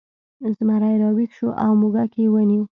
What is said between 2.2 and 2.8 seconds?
یې ونیو.